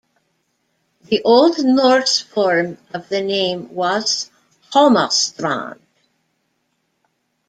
The 1.03 1.21
Old 1.21 1.59
Norse 1.63 2.21
form 2.21 2.79
of 2.91 3.07
the 3.09 3.21
name 3.21 3.71
was 3.71 4.31
"Holmastrand". 4.73 5.79